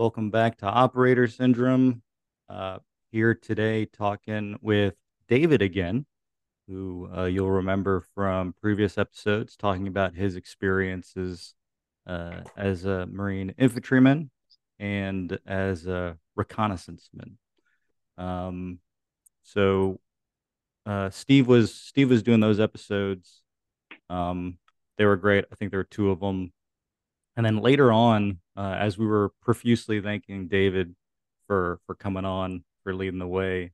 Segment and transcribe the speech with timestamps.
[0.00, 2.00] Welcome back to Operator Syndrome.
[2.48, 2.78] Uh,
[3.12, 4.94] here today talking with
[5.28, 6.06] David again,
[6.66, 11.54] who uh, you'll remember from previous episodes, talking about his experiences
[12.06, 14.30] uh, as a Marine infantryman
[14.78, 17.32] and as a reconnaissanceman.
[18.16, 18.78] Um,
[19.42, 20.00] so
[20.86, 23.42] uh, Steve was Steve was doing those episodes.
[24.08, 24.56] Um,
[24.96, 25.44] they were great.
[25.52, 26.54] I think there were two of them.
[27.40, 30.94] And then later on, uh, as we were profusely thanking David
[31.46, 33.72] for for coming on, for leading the way,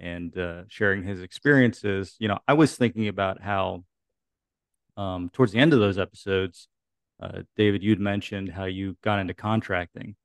[0.00, 3.84] and uh, sharing his experiences, you know, I was thinking about how,
[4.96, 6.66] um, towards the end of those episodes,
[7.22, 10.16] uh, David, you'd mentioned how you got into contracting,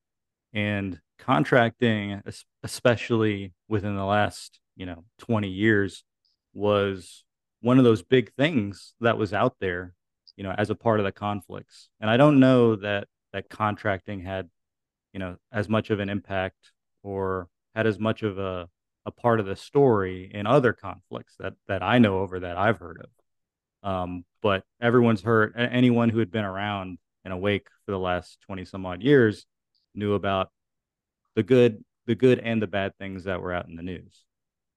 [0.52, 2.24] and contracting,
[2.64, 6.04] especially within the last, you know, twenty years,
[6.52, 7.26] was
[7.60, 9.94] one of those big things that was out there
[10.36, 11.90] you know, as a part of the conflicts.
[12.00, 14.50] And I don't know that that contracting had,
[15.14, 16.72] you know, as much of an impact
[17.04, 18.70] or had as much of a
[19.06, 22.78] a part of the story in other conflicts that that I know over that I've
[22.78, 23.90] heard of.
[23.90, 28.66] Um, but everyone's heard anyone who had been around and awake for the last 20
[28.66, 29.46] some odd years
[29.96, 30.52] knew about
[31.36, 34.24] the good the good and the bad things that were out in the news.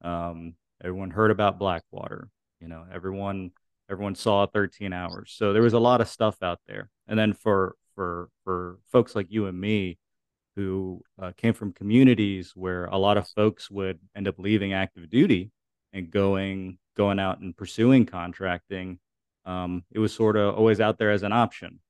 [0.03, 2.29] Um, everyone heard about Blackwater.
[2.61, 3.51] You know, everyone
[3.91, 5.35] everyone saw 13 hours.
[5.37, 6.91] So there was a lot of stuff out there.
[7.07, 9.99] And then for for for folks like you and me
[10.57, 15.09] who uh, came from communities where a lot of folks would end up leaving active
[15.11, 15.51] duty
[15.93, 18.99] and going going out and pursuing contracting
[19.47, 21.81] um, it was sort of always out there as an option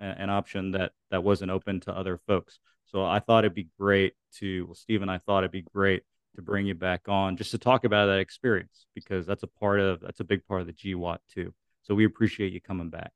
[0.00, 2.58] an option that that wasn't open to other folks.
[2.86, 6.02] So i thought it'd be great to well steve and i thought it'd be great
[6.36, 9.80] to bring you back on just to talk about that experience because that's a part
[9.80, 11.54] of that's a big part of the GWOT too.
[11.82, 13.12] So we appreciate you coming back.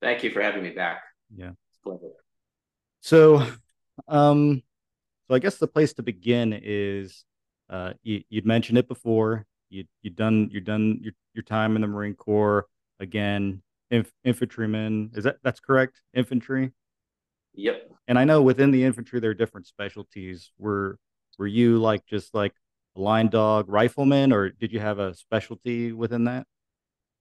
[0.00, 1.02] Thank you for having me back.
[1.34, 1.50] Yeah.
[3.00, 3.46] So,
[4.08, 4.62] um,
[5.28, 7.24] so I guess the place to begin is,
[7.68, 9.46] uh, you, would mentioned it before.
[9.68, 12.66] You you done you done your your time in the Marine Corps
[12.98, 13.62] again.
[13.90, 16.00] Inf- infantryman is that that's correct?
[16.14, 16.72] Infantry.
[17.54, 17.90] Yep.
[18.08, 20.50] And I know within the infantry there are different specialties.
[20.58, 20.98] Were
[21.40, 22.52] were you like just like
[22.96, 26.46] a line dog rifleman, or did you have a specialty within that?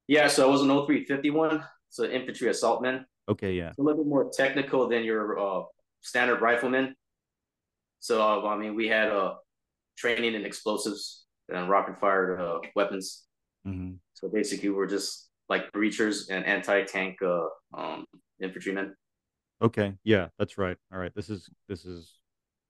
[0.08, 3.06] Yeah, so I was an 0351, so infantry assaultman.
[3.30, 3.72] Okay, yeah.
[3.80, 5.64] a little bit more technical than your uh,
[6.02, 6.96] standard rifleman.
[8.02, 9.36] So uh, I mean, we had uh,
[9.98, 13.24] training in explosives and rocket fired uh, weapons.
[13.66, 13.94] Mm-hmm.
[14.16, 18.06] So basically, we're just like breachers and anti tank uh, um,
[18.42, 18.96] infantrymen.
[19.62, 20.76] Okay, yeah, that's right.
[20.92, 22.19] All right, this is this is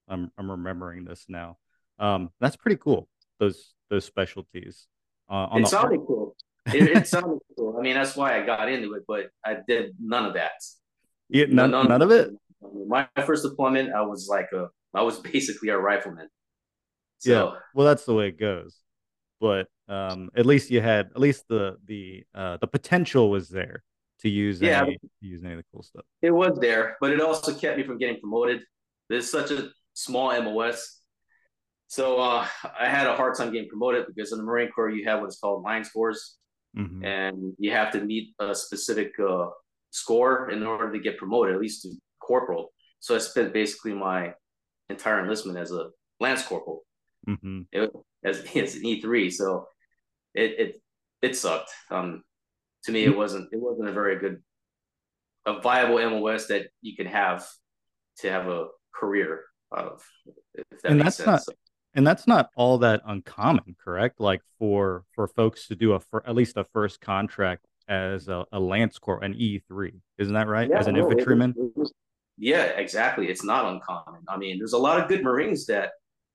[0.09, 1.57] I'm I'm remembering this now.
[1.99, 3.07] Um, that's pretty cool.
[3.39, 4.87] Those those specialties.
[5.29, 6.35] Uh, on it the sounded cool.
[6.67, 7.77] It, it sounded cool.
[7.77, 10.51] I mean, that's why I got into it, but I did none of that.
[11.29, 12.31] Yeah, none, none, none of it.
[12.87, 16.27] My first deployment, I was like a, I was basically a rifleman.
[17.19, 18.77] So, yeah, well, that's the way it goes.
[19.39, 23.83] But um, at least you had, at least the the uh, the potential was there
[24.21, 26.05] to use yeah, any, to use any of the cool stuff.
[26.21, 28.61] It was there, but it also kept me from getting promoted.
[29.09, 30.99] There's such a small MOS.
[31.87, 32.45] So uh,
[32.79, 35.39] I had a hard time getting promoted because in the Marine Corps you have what's
[35.39, 36.37] called line scores,
[36.77, 37.03] mm-hmm.
[37.03, 39.47] and you have to meet a specific uh,
[39.89, 41.89] score in order to get promoted, at least to
[42.21, 42.71] corporal.
[42.99, 44.33] So I spent basically my
[44.89, 45.89] entire enlistment as a
[46.19, 46.83] lance corporal,
[47.27, 47.61] mm-hmm.
[47.71, 47.89] it,
[48.23, 49.31] as, as an E three.
[49.31, 49.65] So
[50.35, 50.81] it it
[51.21, 51.71] it sucked.
[51.89, 52.23] Um,
[52.83, 54.43] to me, it wasn't it wasn't a very good,
[55.47, 57.47] a viable MOS that you could have
[58.19, 60.01] to have a career of
[60.55, 61.47] that and that's sense.
[61.47, 61.55] not
[61.95, 64.19] and that's not all that uncommon correct?
[64.19, 68.45] Like for for folks to do a for at least a first contract as a,
[68.51, 70.69] a lance corps an e3 isn't that right?
[70.69, 71.55] Yeah, as an no, infantryman?
[71.57, 71.91] It, it
[72.37, 73.29] yeah exactly.
[73.29, 74.21] It's not uncommon.
[74.27, 75.91] I mean there's a lot of good marines that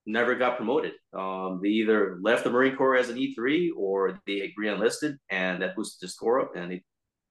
[0.07, 0.93] never got promoted.
[1.13, 5.77] Um, they either left the marine corps as an e3 or they re-enlisted and that
[5.77, 6.83] boosted their score up and they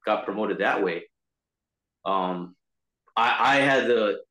[0.06, 1.04] got promoted that way.
[2.06, 2.56] Um,
[3.16, 4.22] I, I had the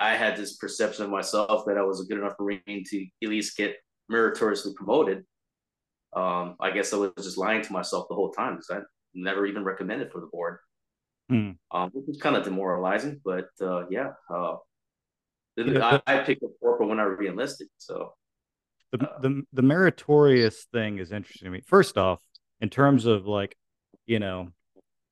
[0.00, 3.28] I had this perception of myself that I was a good enough Marine to at
[3.28, 3.76] least get
[4.08, 5.24] meritoriously promoted.
[6.16, 8.80] Um, I guess I was just lying to myself the whole time because I
[9.14, 10.58] never even recommended for the board.
[11.28, 11.50] Hmm.
[11.70, 14.56] Um, which was kind of demoralizing, but uh, yeah, uh,
[15.56, 17.68] I, I, picked up corporal when I re-enlisted.
[17.76, 18.14] So
[18.90, 21.62] the, uh, the the meritorious thing is interesting to me.
[21.64, 22.18] First off,
[22.60, 23.56] in terms of like,
[24.06, 24.48] you know,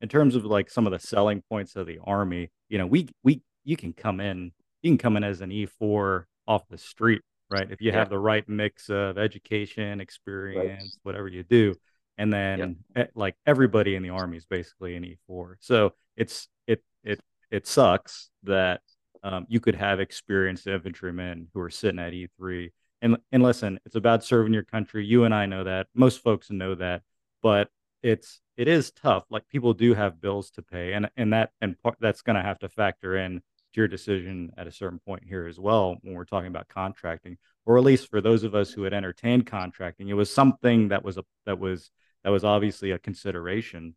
[0.00, 3.08] in terms of like some of the selling points of the army, you know, we
[3.23, 4.50] we you can come in
[4.82, 7.70] you can come in as an E4 off the street, right?
[7.70, 7.98] If you yeah.
[7.98, 10.92] have the right mix of education, experience, right.
[11.02, 11.75] whatever you do.
[12.16, 13.06] And then yeah.
[13.14, 15.54] like everybody in the army is basically an E4.
[15.60, 17.20] So it's it it
[17.50, 18.80] it sucks that
[19.22, 22.70] um, you could have experienced infantrymen who are sitting at E3.
[23.02, 25.06] And and listen, it's about serving your country.
[25.06, 25.86] You and I know that.
[25.94, 27.02] Most folks know that,
[27.42, 27.69] but
[28.02, 29.25] it's it is tough.
[29.30, 32.42] Like people do have bills to pay, and and that and part, that's going to
[32.42, 33.40] have to factor in
[33.75, 37.37] your decision at a certain point here as well when we're talking about contracting,
[37.67, 41.05] or at least for those of us who had entertained contracting, it was something that
[41.05, 41.91] was a that was
[42.25, 43.94] that was obviously a consideration.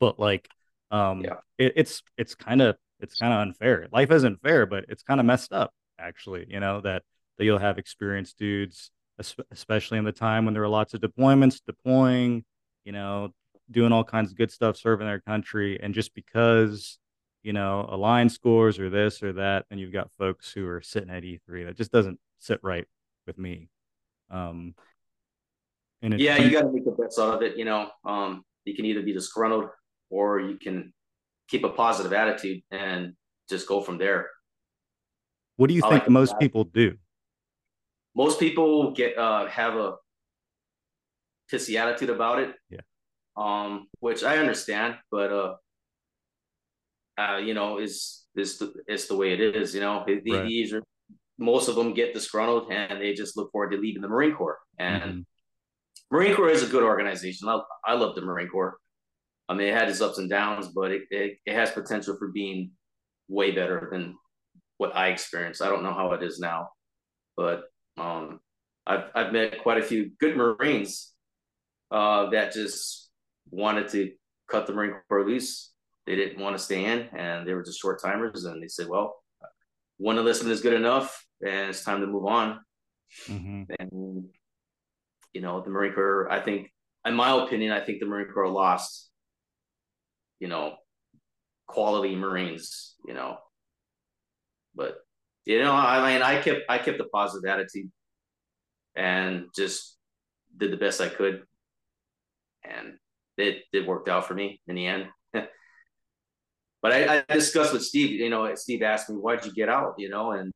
[0.00, 0.48] But like,
[0.90, 1.36] um, yeah.
[1.58, 3.86] it, it's it's kind of it's kind of unfair.
[3.92, 6.46] Life isn't fair, but it's kind of messed up actually.
[6.48, 7.02] You know that
[7.38, 8.90] that you'll have experienced dudes,
[9.50, 12.44] especially in the time when there are lots of deployments, deploying,
[12.84, 13.30] you know,
[13.70, 16.98] doing all kinds of good stuff, serving their country, and just because
[17.44, 20.80] you know a line scores or this or that, and you've got folks who are
[20.80, 21.66] sitting at E3.
[21.66, 22.86] That just doesn't sit right
[23.26, 23.68] with me.
[24.30, 24.74] Um,
[26.02, 27.56] and yeah, you got to make the best out of it.
[27.56, 29.68] You know, um, you can either be disgruntled
[30.10, 30.92] or you can
[31.48, 33.12] keep a positive attitude and
[33.48, 34.30] just go from there.
[35.56, 36.96] What do you I think like most people do?
[38.16, 39.96] Most people get uh, have a
[41.52, 42.54] pissy attitude about it.
[42.70, 42.80] Yeah.
[43.36, 45.54] Um, which I understand, but uh,
[47.18, 49.74] uh, you know, is is the it's the way it is.
[49.74, 50.24] You know, right.
[50.24, 50.82] these are
[51.38, 54.58] most of them get disgruntled and they just look forward to leaving the Marine Corps.
[54.78, 56.16] And mm-hmm.
[56.16, 57.48] Marine Corps is a good organization.
[57.48, 58.76] I, I love the Marine Corps.
[59.48, 62.28] I mean, it had its ups and downs, but it, it, it has potential for
[62.28, 62.70] being
[63.28, 64.16] way better than
[64.78, 65.60] what I experienced.
[65.60, 66.68] I don't know how it is now,
[67.36, 67.64] but
[67.98, 68.40] um,
[68.86, 71.12] I've, I've met quite a few good Marines
[71.90, 73.10] uh, that just
[73.50, 74.12] wanted to
[74.48, 75.72] cut the Marine Corps loose.
[76.06, 78.44] They didn't want to stay in, and they were just short timers.
[78.44, 79.16] And they said, "Well,
[79.96, 82.60] one enlistment is good enough, and it's time to move on."
[83.26, 83.62] Mm-hmm.
[83.78, 84.28] And
[85.32, 86.30] you know, the Marine Corps.
[86.30, 86.70] I think,
[87.04, 89.10] in my opinion, I think the Marine Corps lost
[90.44, 90.74] you know,
[91.66, 93.38] quality Marines, you know.
[94.74, 94.98] But
[95.46, 97.90] you know, I mean, I kept I kept a positive attitude
[98.94, 99.96] and just
[100.56, 101.44] did the best I could,
[102.62, 102.98] and
[103.38, 105.06] it it worked out for me in the end.
[106.84, 108.10] But I, I discussed with Steve.
[108.10, 110.52] You know, Steve asked me, "Why'd you get out?" You know, and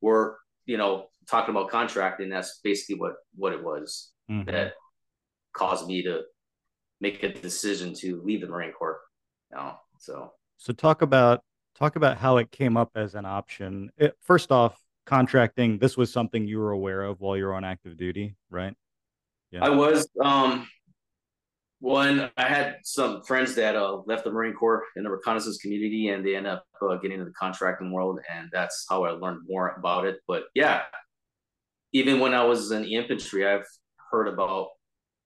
[0.00, 2.30] we're you know talking about contracting.
[2.30, 4.50] That's basically what what it was mm-hmm.
[4.50, 4.72] that
[5.52, 6.22] caused me to
[7.02, 9.00] make a decision to leave the Marine Corps.
[9.50, 9.74] You know?
[9.98, 11.42] So so talk about
[11.78, 13.90] talk about how it came up as an option.
[13.98, 15.76] It, first off, contracting.
[15.76, 18.72] This was something you were aware of while you were on active duty, right?
[19.50, 19.62] Yeah.
[19.62, 20.08] I was.
[20.24, 20.66] Um,
[21.80, 26.08] one, I had some friends that uh, left the Marine Corps in the reconnaissance community,
[26.08, 29.42] and they end up uh, getting into the contracting world, and that's how I learned
[29.48, 30.16] more about it.
[30.26, 30.82] But yeah,
[31.92, 33.66] even when I was in the infantry, I've
[34.10, 34.68] heard about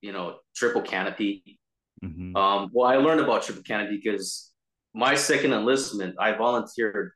[0.00, 1.58] you know triple canopy
[2.04, 2.36] Mm-hmm.
[2.36, 4.50] Um, well, I learned about Triple Canopy because
[4.94, 7.12] my second enlistment, I volunteered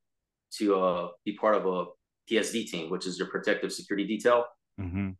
[0.58, 1.86] to uh, be part of a
[2.30, 4.44] PSD team, which is your protective security detail.
[4.80, 5.10] Mm-hmm.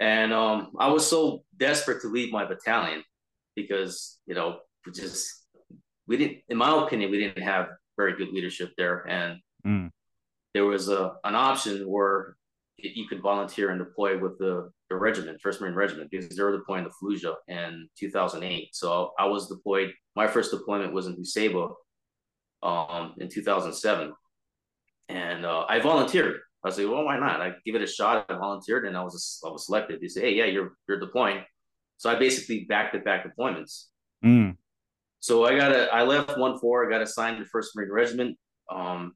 [0.00, 3.02] And um, I was so desperate to leave my battalion
[3.56, 4.58] because, you know,
[4.94, 5.46] just
[6.06, 9.08] we didn't, in my opinion, we didn't have very good leadership there.
[9.08, 9.90] And mm.
[10.54, 12.36] there was a an option where
[12.78, 16.56] you could volunteer and deploy with the, the regiment, First Marine Regiment, because they were
[16.56, 18.68] deploying to Fallujah in 2008.
[18.74, 19.92] So I was deployed.
[20.14, 21.72] My first deployment was in Husaybah
[22.62, 24.12] um, in 2007,
[25.08, 26.40] and uh, I volunteered.
[26.64, 27.40] I was like, well, why not?
[27.40, 28.26] I give it a shot.
[28.28, 30.00] I volunteered, and I was I was selected.
[30.00, 31.44] They say, hey, yeah, you're you're deploying.
[31.98, 33.86] So I basically back to back deployments.
[34.24, 34.56] Mm.
[35.20, 36.86] So I got a I left one four.
[36.86, 38.38] I got assigned to First Marine Regiment.
[38.70, 39.14] Um,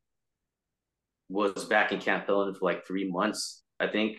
[1.28, 4.18] was back in Camp Pendleton for like three months, I think,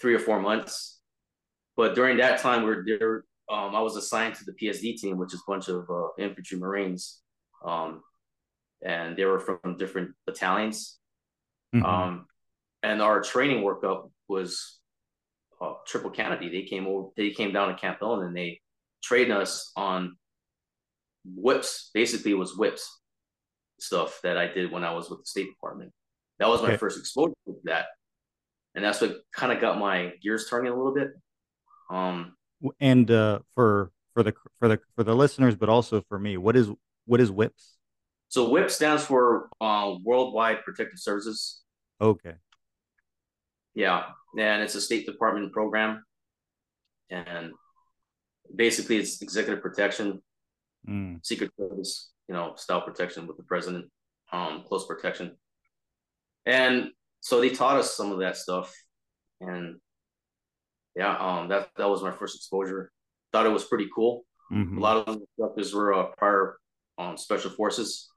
[0.00, 0.98] three or four months.
[1.76, 3.24] But during that time, we are there.
[3.48, 6.58] Um, I was assigned to the PSD team, which is a bunch of uh, infantry
[6.58, 7.20] Marines,
[7.64, 8.02] um,
[8.84, 10.98] and they were from different battalions.
[11.74, 11.86] Mm-hmm.
[11.86, 12.26] Um,
[12.82, 14.79] and our training workup was
[15.60, 16.48] uh, triple canopy.
[16.48, 18.60] They came over, they came down to Camp Pendleton and they
[19.02, 20.16] trained us on
[21.24, 21.90] WIPS.
[21.94, 23.00] Basically, it was WIPS
[23.78, 25.92] stuff that I did when I was with the State Department.
[26.38, 26.76] That was my okay.
[26.76, 27.86] first exposure to that,
[28.74, 31.08] and that's what kind of got my gears turning a little bit.
[31.90, 32.34] Um,
[32.80, 36.56] and uh, for for the for the for the listeners, but also for me, what
[36.56, 36.70] is
[37.04, 37.76] what is WIPS?
[38.28, 41.62] So WIP stands for uh, Worldwide Protective Services.
[42.00, 42.34] Okay.
[43.74, 44.04] Yeah,
[44.38, 46.04] and it's a State Department program,
[47.10, 47.52] and
[48.54, 50.22] basically it's executive protection,
[50.88, 51.24] mm.
[51.24, 53.90] Secret Service, you know, style protection with the president,
[54.32, 55.36] um, close protection.
[56.46, 58.72] And so they taught us some of that stuff.
[59.40, 59.76] And
[60.96, 62.90] yeah, um, that that was my first exposure.
[63.32, 64.24] Thought it was pretty cool.
[64.52, 64.78] Mm-hmm.
[64.78, 66.56] A lot of the instructors were uh, prior
[66.98, 68.08] um, special forces.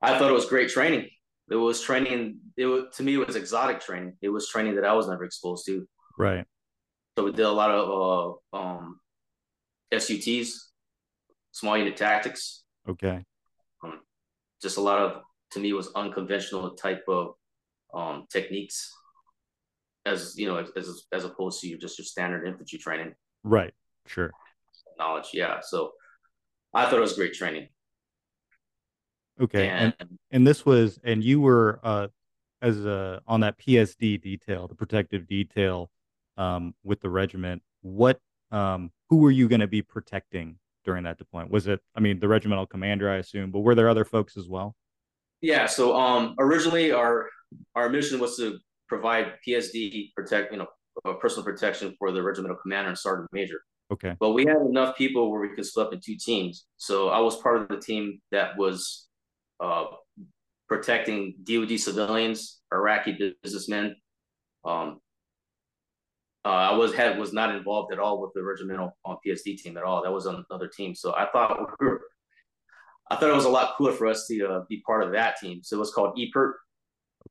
[0.00, 1.08] I thought it was great training.
[1.50, 2.38] It was training.
[2.56, 4.14] It was to me, it was exotic training.
[4.22, 5.86] It was training that I was never exposed to.
[6.18, 6.44] Right.
[7.16, 9.00] So we did a lot of uh, um,
[9.92, 10.70] SUTs,
[11.50, 12.62] small unit tactics.
[12.88, 13.24] Okay.
[13.84, 14.00] Um,
[14.62, 15.22] just a lot of
[15.52, 17.34] to me was unconventional type of
[17.92, 18.90] um, techniques,
[20.06, 23.14] as you know, as as opposed to just your standard infantry training.
[23.44, 23.74] Right.
[24.06, 24.32] Sure.
[24.98, 25.30] Knowledge.
[25.32, 25.60] Yeah.
[25.60, 25.92] So
[26.72, 27.68] I thought it was great training.
[29.42, 29.68] Okay.
[29.68, 32.08] And and, and this was and you were uh
[32.60, 35.90] as a on that PSD detail, the protective detail
[36.36, 37.62] um with the regiment.
[37.82, 38.20] What
[38.50, 41.50] um who were you going to be protecting during that deployment?
[41.50, 44.48] Was it I mean the regimental commander I assume, but were there other folks as
[44.48, 44.76] well?
[45.40, 47.28] Yeah, so um originally our
[47.74, 48.58] our mission was to
[48.88, 50.66] provide PSD protect, you know,
[51.04, 53.62] uh, personal protection for the regimental commander and sergeant major.
[53.90, 54.16] Okay.
[54.20, 56.66] But we had enough people where we could split up in two teams.
[56.76, 59.08] So I was part of the team that was
[59.62, 59.84] uh,
[60.68, 63.94] protecting DoD civilians, Iraqi businessmen.
[64.64, 64.98] Um,
[66.44, 69.76] uh, I was had was not involved at all with the regimental on PSD team
[69.76, 70.02] at all.
[70.02, 70.94] That was another team.
[70.94, 72.00] So I thought we were,
[73.10, 75.36] I thought it was a lot cooler for us to uh, be part of that
[75.38, 75.60] team.
[75.62, 76.54] So it was called EPIRT,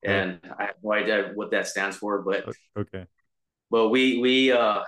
[0.06, 0.20] okay.
[0.20, 2.46] and I have no idea what that stands for, but
[2.78, 3.06] okay.
[3.70, 4.84] But we we uh,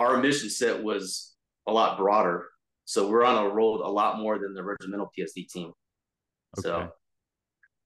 [0.00, 1.34] our mission set was
[1.68, 2.48] a lot broader
[2.92, 5.72] so we're on a road a lot more than the regimental PSD team.
[6.58, 6.68] Okay.
[6.68, 6.90] So,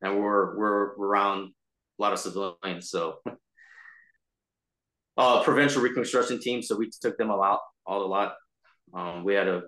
[0.02, 1.52] and we're we're around
[1.96, 2.90] a lot of civilians.
[2.90, 3.18] So,
[5.16, 6.60] uh, provincial reconstruction team.
[6.60, 8.34] So we took them a lot, all a lot.
[8.92, 9.62] Um, we had a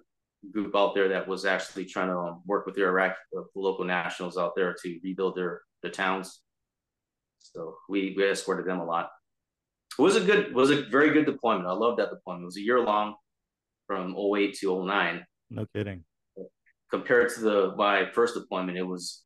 [0.52, 3.84] group out there that was actually trying to um, work with the Iraq, the local
[3.84, 6.40] nationals out there to rebuild their their towns.
[7.38, 9.10] So we we escorted them a lot.
[9.96, 11.68] It was a good, was a very good deployment.
[11.68, 12.42] I love that deployment.
[12.42, 13.14] It was a year long
[13.88, 15.24] from 08 to 09.
[15.50, 16.04] No kidding.
[16.90, 19.24] Compared to the my first deployment, it was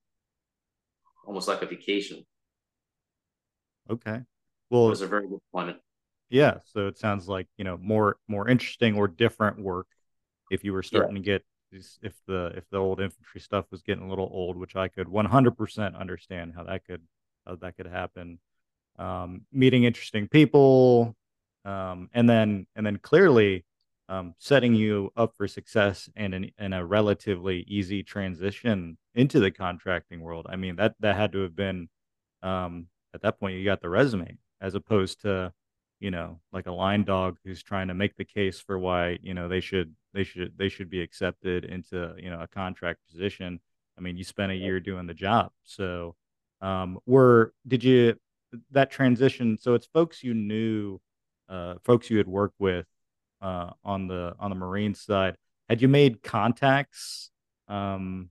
[1.27, 2.25] almost like a vacation.
[3.91, 4.21] Okay.
[4.71, 5.79] Well, it was a very good deployment.
[6.31, 6.59] Yeah.
[6.65, 9.87] So it sounds like, you know, more more interesting or different work
[10.51, 11.23] if you were starting yeah.
[11.23, 11.45] to get
[12.03, 15.09] if the if the old infantry stuff was getting a little old, which I could
[15.09, 17.03] 100% understand how that could
[17.47, 18.39] how that could happen.
[18.99, 21.17] Um, meeting interesting people,
[21.65, 23.65] um, and then and then clearly
[24.09, 29.51] um, setting you up for success and in, in a relatively easy transition into the
[29.51, 30.47] contracting world.
[30.49, 31.89] I mean, that that had to have been
[32.43, 35.53] um, at that point you got the resume as opposed to
[36.01, 39.35] you know like a line dog who's trying to make the case for why you
[39.35, 43.61] know they should they should they should be accepted into you know a contract position.
[43.97, 46.17] I mean, you spent a year doing the job, so
[46.61, 48.17] um, were did you
[48.71, 49.59] that transition?
[49.59, 51.01] So it's folks you knew,
[51.49, 52.87] uh, folks you had worked with
[53.43, 55.37] uh, on the on the Marine side.
[55.69, 57.31] Had you made contacts,
[57.69, 58.31] um,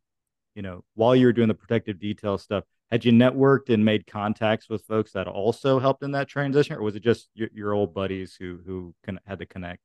[0.56, 2.64] you know, while you were doing the protective detail stuff?
[2.90, 6.82] Had you networked and made contacts with folks that also helped in that transition, or
[6.82, 9.82] was it just your, your old buddies who who con- had to connect?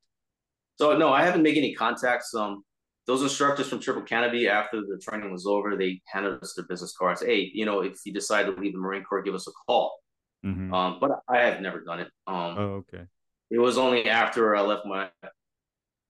[0.76, 2.34] So no, I haven't made any contacts.
[2.34, 2.64] Um,
[3.06, 6.94] those instructors from Triple Canopy, after the training was over, they handed us their business
[6.98, 7.22] cards.
[7.22, 9.96] Hey, you know, if you decide to leave the Marine Corps, give us a call.
[10.44, 10.74] Mm-hmm.
[10.74, 12.08] Um, but I have never done it.
[12.26, 13.04] Um, oh, okay
[13.50, 15.08] it was only after I left my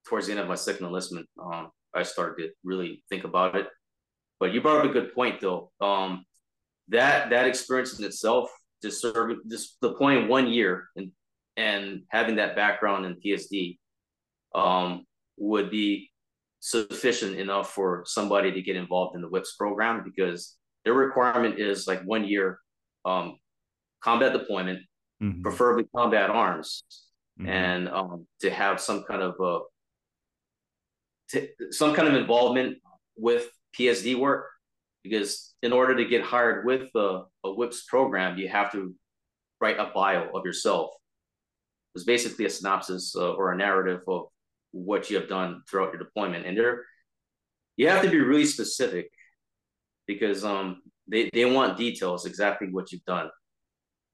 [0.06, 3.66] towards the end of my second enlistment, um, I started to really think about it.
[4.38, 5.70] But you brought up a good point though.
[5.80, 6.24] Um,
[6.88, 8.50] that that experience in itself,
[8.82, 11.10] just serving just deploying one year and
[11.56, 13.78] and having that background in PSD
[14.54, 15.04] um,
[15.36, 16.10] would be
[16.60, 21.86] sufficient enough for somebody to get involved in the WIPS program because their requirement is
[21.86, 22.58] like one year
[23.04, 23.38] um,
[24.02, 24.80] combat deployment,
[25.22, 25.42] mm-hmm.
[25.42, 26.84] preferably combat arms,
[27.38, 27.48] mm-hmm.
[27.48, 29.60] and um, to have some kind of uh,
[31.30, 32.78] t- some kind of involvement
[33.16, 34.46] with PSD work
[35.02, 38.94] because in order to get hired with a, a WIPS program, you have to
[39.60, 40.90] write a bio of yourself.
[41.94, 44.26] It's basically a synopsis uh, or a narrative of
[44.72, 46.84] what you have done throughout your deployment, and there
[47.76, 49.10] you have to be really specific
[50.06, 53.30] because um, they they want details exactly what you've done,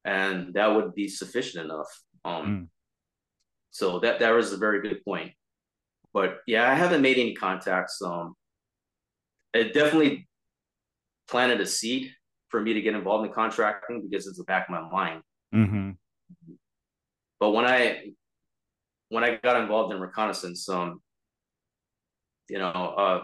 [0.04, 1.88] and that would be sufficient enough.
[2.24, 2.68] Um, mm.
[3.72, 5.32] So that that was a very good point.
[6.12, 8.00] But yeah, I haven't made any contacts.
[8.02, 8.34] Um,
[9.54, 10.28] it definitely
[11.28, 12.12] planted a seed
[12.50, 15.22] for me to get involved in contracting because it's the back of my mind.
[15.54, 15.90] Mm-hmm.
[17.40, 18.12] But when I
[19.08, 21.00] when I got involved in reconnaissance, um,
[22.48, 23.22] you know, uh,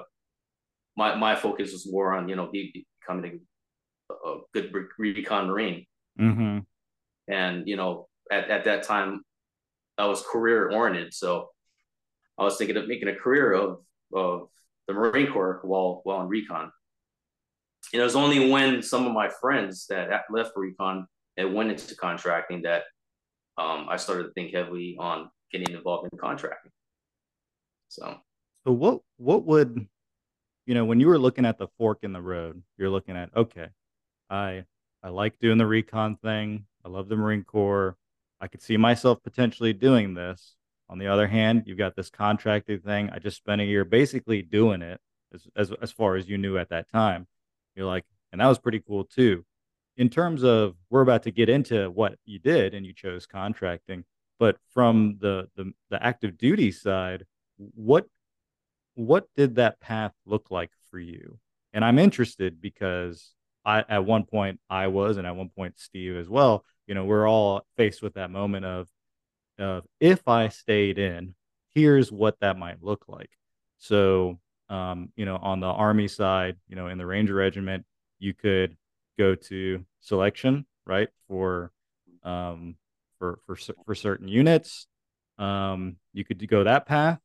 [0.96, 3.40] my my focus was more on you know becoming
[4.10, 5.86] a, a good recon marine.
[6.18, 6.58] Mm-hmm.
[7.28, 9.22] And you know, at, at that time,
[9.98, 11.50] I was career oriented, so
[12.38, 13.80] I was thinking of making a career of
[14.14, 14.48] of
[14.86, 16.70] the Marine Corps while while in recon.
[17.92, 21.94] And it was only when some of my friends that left recon and went into
[21.94, 22.82] contracting that
[23.56, 26.70] um, I started to think heavily on getting involved in contracting.
[27.88, 28.16] So,
[28.64, 29.86] so what what would
[30.66, 32.62] you know when you were looking at the fork in the road?
[32.76, 33.68] You're looking at okay,
[34.30, 34.64] I
[35.02, 36.66] I like doing the recon thing.
[36.84, 37.96] I love the Marine Corps.
[38.40, 40.54] I could see myself potentially doing this.
[40.88, 43.10] On the other hand, you've got this contracting thing.
[43.10, 45.00] I just spent a year basically doing it
[45.34, 47.26] as, as, as far as you knew at that time.
[47.74, 49.44] You're like, and that was pretty cool too.
[49.96, 54.04] In terms of, we're about to get into what you did and you chose contracting,
[54.38, 57.24] but from the, the, the active duty side,
[57.56, 58.06] what,
[58.94, 61.38] what did that path look like for you?
[61.72, 66.16] And I'm interested because I, at one point I was, and at one point Steve
[66.16, 68.88] as well, you know, we're all faced with that moment of,
[69.58, 71.34] of if I stayed in,
[71.74, 73.30] here's what that might look like.
[73.76, 74.40] So,
[74.70, 77.84] um, you know, on the Army side, you know, in the Ranger Regiment,
[78.18, 78.76] you could
[79.18, 81.70] go to selection, right, for
[82.24, 82.76] um,
[83.18, 84.86] for for for certain units.
[85.38, 87.20] Um, you could go that path,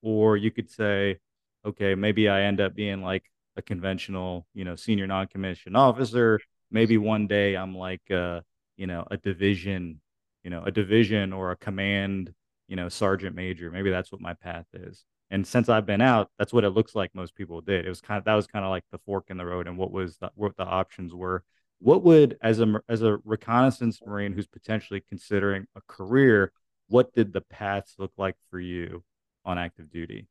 [0.00, 1.18] or you could say,
[1.66, 3.24] okay, maybe I end up being like
[3.56, 6.40] a conventional, you know, senior non-commissioned officer.
[6.70, 8.40] Maybe one day I'm like, uh,
[8.78, 10.00] you know, a division,
[10.42, 12.32] you know, a division or a command,
[12.68, 13.70] you know, sergeant major.
[13.70, 15.04] Maybe that's what my path is.
[15.30, 17.84] And since I've been out, that's what it looks like most people did.
[17.84, 19.76] It was kind of that was kind of like the fork in the road and
[19.76, 21.44] what was the, what the options were.
[21.80, 26.52] What would as a as a reconnaissance marine who's potentially considering a career,
[26.88, 29.04] what did the paths look like for you
[29.44, 30.28] on active duty?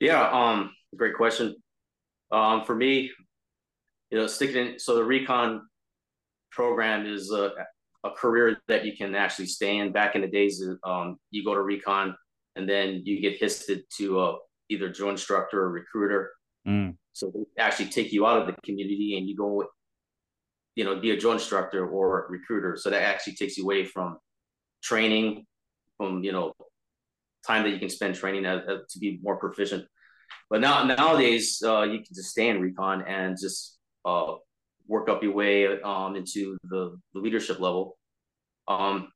[0.00, 1.54] Yeah, um, great question.
[2.32, 3.10] Um, for me,
[4.10, 5.62] you know, sticking in, so the recon
[6.50, 7.52] program is a,
[8.04, 9.92] a career that you can actually stay in.
[9.92, 12.16] Back in the days, um, you go to recon
[12.56, 14.36] and then you get histed to uh,
[14.68, 16.32] either drill instructor or recruiter.
[16.66, 16.96] Mm.
[17.12, 19.68] So they actually take you out of the community and you go with,
[20.76, 22.76] you know, be a drill instructor or recruiter.
[22.76, 24.18] So that actually takes you away from
[24.82, 25.46] training,
[25.96, 26.52] from you know,
[27.46, 29.86] time that you can spend training as, as to be more proficient
[30.50, 34.34] but now nowadays, uh, you can just stay in recon and just uh,
[34.90, 37.96] work up your way um, into the, the leadership level.
[38.66, 39.08] Um,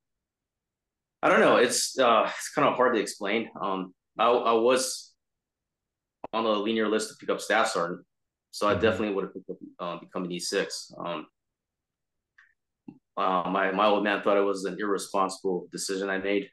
[1.21, 1.57] I don't know.
[1.57, 3.51] It's uh, it's kind of hard to explain.
[3.61, 5.13] Um, I, I was
[6.33, 8.07] on the lineal list to pick up staff sergeant,
[8.53, 8.83] so I mm-hmm.
[8.83, 10.67] definitely would have uh, become an E6.
[11.05, 11.27] Um,
[13.17, 16.49] uh, my my old man thought it was an irresponsible decision I made,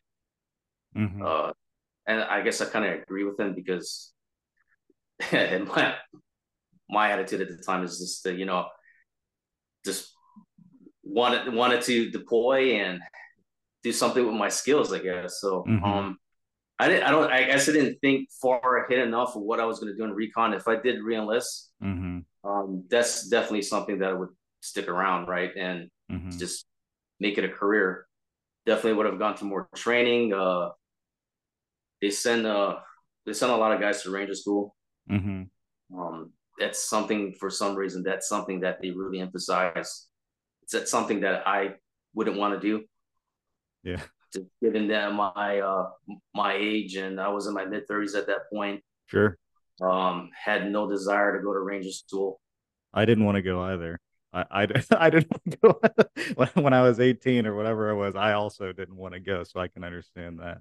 [0.98, 1.24] mm-hmm.
[1.24, 1.52] uh,
[2.08, 4.14] and I guess I kind of agree with him because
[5.32, 5.96] my
[6.90, 8.66] my attitude at the time is just you know
[9.86, 10.14] just
[11.04, 13.00] wanted wanted to deploy and
[13.84, 15.40] do something with my skills, I guess.
[15.42, 15.84] So mm-hmm.
[15.84, 16.18] um
[16.80, 19.66] I didn't I don't I guess I didn't think far ahead enough of what I
[19.66, 20.54] was gonna do in recon.
[20.54, 22.20] If I did reenlist, mm-hmm.
[22.50, 24.30] um that's definitely something that would
[24.62, 25.52] stick around, right?
[25.56, 26.38] And mm-hmm.
[26.38, 26.66] just
[27.20, 28.06] make it a career.
[28.66, 30.34] Definitely would have gone through more training.
[30.34, 30.70] Uh
[32.02, 32.78] they send uh
[33.26, 34.76] they send a lot of guys to ranger school
[35.10, 36.00] Mm-hmm.
[36.00, 38.04] Um, that's something for some reason.
[38.04, 40.08] That's something that they really emphasize.
[40.62, 41.72] It's that something that I
[42.14, 42.86] wouldn't want to do.
[43.84, 44.02] Yeah.
[44.32, 45.90] Just given that my uh
[46.34, 48.82] my age and I was in my mid thirties at that point.
[49.08, 49.38] Sure.
[49.82, 52.40] Um, had no desire to go to ranger school.
[52.94, 54.00] I didn't want to go either.
[54.32, 55.82] I, I, I didn't go
[56.54, 58.16] when I was 18 or whatever it was.
[58.16, 60.60] I also didn't want to go, so I can understand that.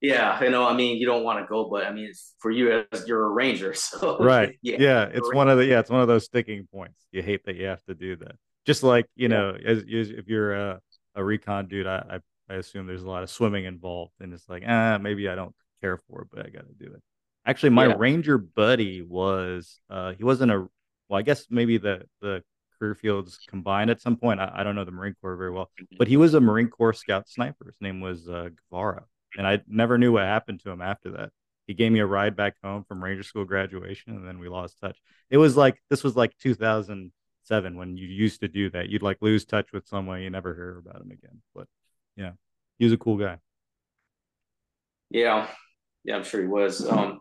[0.00, 2.84] Yeah, you know, I mean, you don't want to go, but I mean, for you
[2.92, 4.56] as you're a ranger, so right.
[4.62, 7.06] Yeah, yeah it's one of the yeah, it's one of those sticking points.
[7.12, 8.36] You hate that you have to do that.
[8.66, 9.36] Just like you yeah.
[9.36, 10.80] know, as, as, if you're a,
[11.14, 14.48] a recon dude, I, I, I assume there's a lot of swimming involved, and it's
[14.48, 17.02] like ah, maybe I don't care for it, but I got to do it.
[17.46, 17.94] Actually, my yeah.
[17.96, 20.66] ranger buddy was uh he wasn't a
[21.08, 22.42] well, I guess maybe the the
[22.78, 24.40] career fields combined at some point.
[24.40, 25.96] I, I don't know the Marine Corps very well, mm-hmm.
[25.96, 27.64] but he was a Marine Corps scout sniper.
[27.66, 29.04] His name was uh, Guevara
[29.36, 31.30] and I never knew what happened to him after that.
[31.66, 34.76] He gave me a ride back home from Ranger School graduation, and then we lost
[34.80, 34.98] touch.
[35.30, 38.88] It was like this was like 2007 when you used to do that.
[38.88, 41.42] You'd like lose touch with someone, you never hear about him again.
[41.54, 41.66] But
[42.16, 42.32] yeah,
[42.78, 43.38] he was a cool guy.
[45.10, 45.48] Yeah,
[46.04, 46.86] yeah, I'm sure he was.
[46.86, 47.20] Um,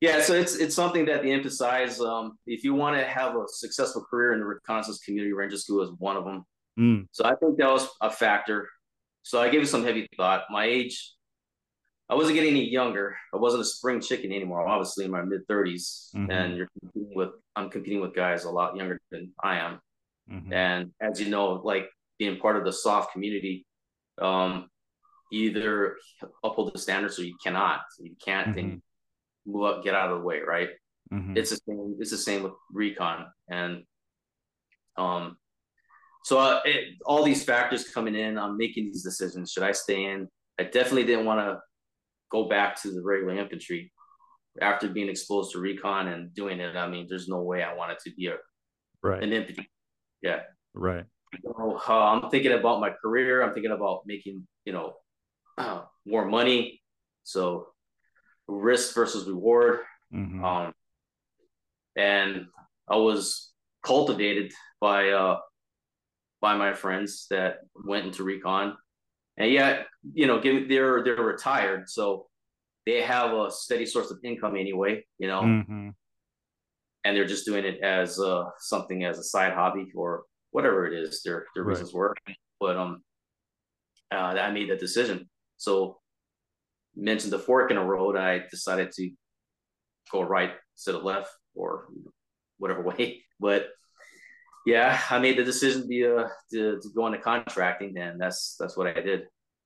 [0.00, 2.00] yeah, so it's it's something that they emphasize.
[2.00, 5.82] Um, if you want to have a successful career in the reconnaissance community, Ranger School
[5.82, 6.44] is one of them.
[6.78, 7.08] Mm.
[7.12, 8.68] So I think that was a factor.
[9.22, 10.44] So I gave it some heavy thought.
[10.50, 11.12] My age,
[12.08, 13.16] I wasn't getting any younger.
[13.34, 14.66] I wasn't a spring chicken anymore.
[14.66, 16.30] Obviously, in my mid 30s, mm-hmm.
[16.30, 19.80] and you're competing with I'm competing with guys a lot younger than I am.
[20.30, 20.52] Mm-hmm.
[20.52, 21.88] And as you know, like
[22.18, 23.66] being part of the soft community,
[24.20, 24.68] um,
[25.32, 25.96] either
[26.44, 27.80] uphold the standards or you cannot.
[27.98, 28.76] You can't mm-hmm.
[29.50, 30.70] move up, get out of the way, right?
[31.12, 31.36] Mm-hmm.
[31.36, 31.96] It's the same.
[31.98, 33.82] It's the same with recon, and
[34.96, 35.36] um,
[36.24, 39.52] so uh, it, all these factors coming in, I'm making these decisions.
[39.52, 40.28] Should I stay in?
[40.58, 41.60] I definitely didn't want to
[42.30, 43.92] go back to the regular infantry
[44.60, 46.76] after being exposed to recon and doing it.
[46.76, 48.36] I mean, there's no way I wanted to be a
[49.02, 49.70] right an infantry.
[50.22, 50.40] Yeah,
[50.74, 51.04] right.
[51.42, 53.42] So, uh, I'm thinking about my career.
[53.42, 54.94] I'm thinking about making you know
[55.58, 56.82] uh, more money.
[57.24, 57.66] So
[58.48, 59.80] risk versus reward.
[60.14, 60.44] Mm-hmm.
[60.44, 60.72] Um,
[61.96, 62.46] and
[62.88, 65.38] I was cultivated by uh,
[66.40, 68.76] by my friends that went into recon,
[69.36, 72.26] and yet you know, give, they're they're retired, so
[72.84, 75.88] they have a steady source of income anyway, you know, mm-hmm.
[77.04, 80.94] and they're just doing it as uh, something as a side hobby or whatever it
[80.94, 81.72] is their their right.
[81.72, 82.16] business work.
[82.60, 83.02] But um,
[84.12, 85.28] uh, I made that decision.
[85.56, 85.98] So
[86.94, 89.10] mentioned the fork in the road, I decided to
[90.12, 91.88] go right instead of left or
[92.58, 93.24] whatever way.
[93.40, 93.66] But
[94.66, 98.56] yeah, I made the decision to be uh, to, to go into contracting, and that's
[98.58, 99.22] that's what I did.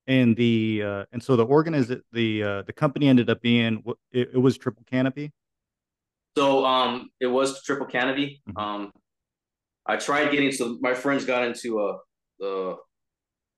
[0.07, 3.83] And the uh, and so the organ is the uh, the company ended up being
[4.13, 5.33] it, it was Triple Canopy.
[6.37, 8.43] So um, it was Triple Canopy.
[8.49, 8.59] Mm-hmm.
[8.59, 8.93] Um,
[9.87, 11.95] I tried getting so my friends got into a
[12.45, 12.77] uh,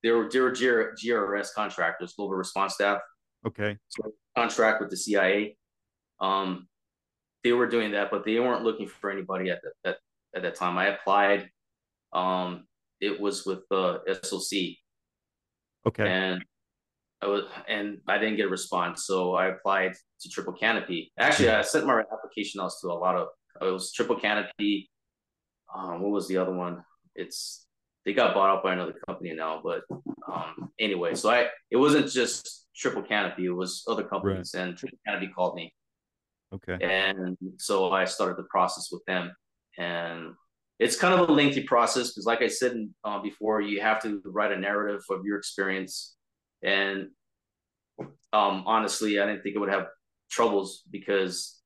[0.03, 3.01] they were they were GRS contractors, Global Response Staff.
[3.47, 3.77] Okay.
[3.89, 5.57] So contract with the CIA.
[6.21, 6.69] Um,
[7.43, 9.97] they were doing that, but they weren't looking for anybody at that at,
[10.35, 10.79] at that time.
[10.79, 11.49] I applied.
[12.13, 12.67] Um,
[13.01, 14.77] it was with uh, SOC.
[15.87, 16.07] Okay.
[16.07, 16.45] And
[17.21, 21.13] I was, and I didn't get a response, so I applied to Triple Canopy.
[21.19, 23.29] Actually, I sent my application out to a lot of.
[23.61, 24.91] It was Triple Canopy.
[25.75, 26.83] Um, what was the other one?
[27.15, 27.67] It's
[28.05, 29.83] they got bought out by another company now, but
[30.31, 34.63] um, anyway, so I it wasn't just Triple Canopy; it was other companies, right.
[34.63, 35.73] and Triple Canopy called me
[36.55, 36.79] Okay.
[36.85, 39.33] And so I started the process with them.
[39.79, 40.35] And
[40.79, 44.21] it's kind of a lengthy process because, like I said uh, before, you have to
[44.25, 46.15] write a narrative of your experience.
[46.63, 47.09] And
[48.33, 49.87] um, honestly, I didn't think it would have
[50.31, 51.61] troubles because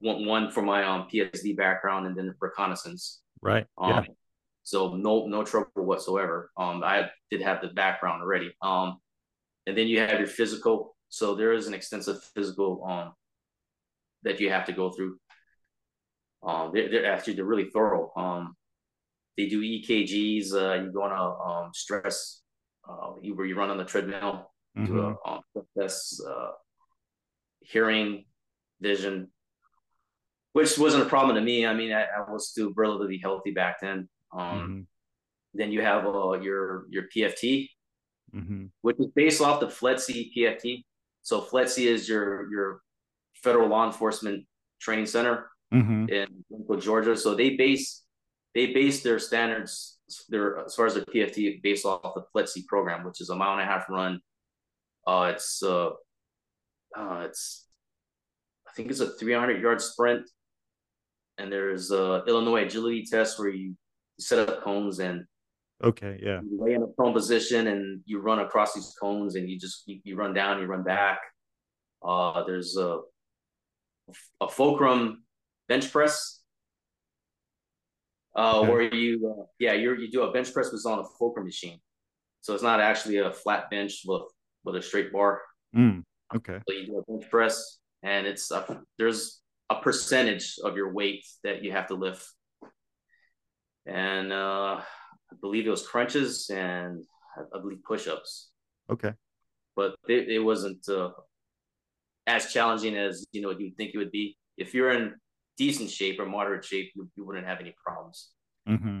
[0.00, 3.20] one, one for my um, PSD background and then reconnaissance.
[3.40, 3.66] Right.
[3.78, 4.04] Um, yeah.
[4.64, 6.50] So no no trouble whatsoever.
[6.56, 8.52] Um, I did have the background already.
[8.62, 8.98] Um,
[9.66, 10.96] and then you have your physical.
[11.08, 13.12] So there is an extensive physical um
[14.22, 15.18] that you have to go through.
[16.44, 18.12] Um, they're, they're actually they're really thorough.
[18.16, 18.56] Um,
[19.36, 20.52] they do EKGs.
[20.52, 22.42] Uh, you go on a um, stress.
[22.88, 24.50] Uh, you where you run on the treadmill.
[24.76, 24.86] Mm-hmm.
[24.86, 25.40] Do a um,
[25.78, 26.52] test, uh,
[27.60, 28.24] hearing,
[28.80, 29.28] vision,
[30.52, 31.66] which wasn't a problem to me.
[31.66, 34.08] I mean, I, I was still relatively healthy back then.
[34.32, 34.80] Um, mm-hmm.
[35.54, 37.68] Then you have uh, your your PFT,
[38.34, 38.66] mm-hmm.
[38.80, 40.84] which is based off the FLETC PFT.
[41.22, 42.80] So FLETC is your your
[43.34, 44.44] Federal Law Enforcement
[44.80, 46.08] Training Center mm-hmm.
[46.08, 47.16] in Georgia.
[47.16, 48.02] So they base
[48.54, 53.04] they base their standards their as far as their PFT based off the FLETC program,
[53.04, 54.20] which is a mile and a half run.
[55.06, 55.90] Uh, it's uh,
[56.96, 57.66] uh, it's
[58.68, 60.28] I think it's a 300 yard sprint,
[61.38, 63.74] and there's a Illinois agility test where you
[64.18, 65.24] set up cones and
[65.82, 69.48] okay, yeah, you lay in a prone position and you run across these cones and
[69.48, 71.20] you just you, you run down, you run back.
[72.06, 72.98] Uh, there's a
[74.40, 75.22] a fulcrum
[75.68, 76.40] bench press?
[78.34, 78.70] Uh, okay.
[78.70, 81.78] where you uh, yeah you you do a bench press was on a fulcrum machine.
[82.40, 84.22] So it's not actually a flat bench with
[84.64, 85.42] with a straight bar.
[85.76, 86.02] Mm,
[86.34, 86.58] okay.
[86.66, 91.24] So you do a bench press and it's a, there's a percentage of your weight
[91.44, 92.26] that you have to lift.
[93.86, 97.04] And uh, i believe it was crunches and
[97.54, 98.50] i believe push-ups.
[98.90, 99.12] Okay.
[99.74, 101.10] But it, it wasn't uh,
[102.26, 104.36] as challenging as you know you'd think it would be.
[104.56, 105.14] If you're in
[105.56, 108.30] decent shape or moderate shape, you, you wouldn't have any problems.
[108.68, 109.00] Mm-hmm.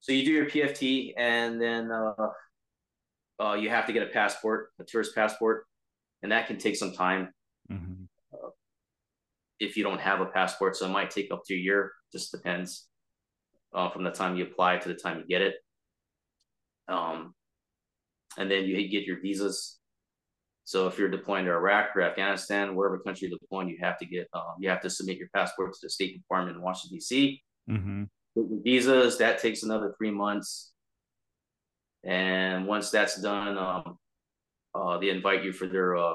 [0.00, 2.14] So you do your PFT, and then uh,
[3.42, 5.64] uh, you have to get a passport, a tourist passport,
[6.22, 7.32] and that can take some time.
[7.70, 8.04] Mm-hmm.
[8.32, 8.50] Uh,
[9.58, 11.92] if you don't have a passport, so it might take up to a year.
[12.12, 12.86] Just depends
[13.74, 15.54] uh, from the time you apply to the time you get it.
[16.88, 17.34] Um,
[18.38, 19.78] and then you get your visas
[20.66, 24.04] so if you're deploying to Iraq or Afghanistan, wherever country you're deploying, you have to
[24.04, 27.40] get um, you have to submit your passport to the State Department in Washington D.C.
[27.70, 28.02] Mm-hmm.
[28.64, 30.72] Visas that takes another three months,
[32.02, 33.96] and once that's done, um,
[34.74, 36.14] uh, they invite you for their uh,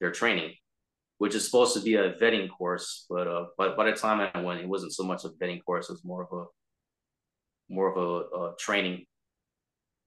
[0.00, 0.54] their training,
[1.18, 3.06] which is supposed to be a vetting course.
[3.08, 5.88] But uh, but by the time I went, it wasn't so much a vetting course;
[5.88, 6.46] it was more of a
[7.72, 9.04] more of a, a training.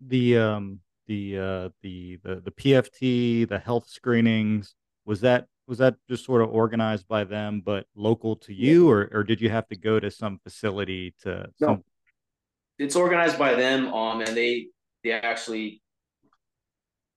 [0.06, 0.82] The um
[1.12, 4.76] the uh, the the the PFT, the health screenings.
[5.06, 9.10] Was that was that just sort of organized by them, but local to you, or
[9.12, 11.50] or did you have to go to some facility to?
[11.60, 11.84] No, some...
[12.80, 13.94] it's organized by them.
[13.94, 14.68] Um, and they
[15.04, 15.82] they actually